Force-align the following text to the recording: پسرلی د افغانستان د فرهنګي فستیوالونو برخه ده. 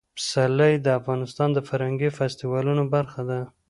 پسرلی 0.17 0.73
د 0.79 0.87
افغانستان 0.99 1.49
د 1.53 1.59
فرهنګي 1.69 2.09
فستیوالونو 2.17 2.83
برخه 2.95 3.21
ده. 3.29 3.39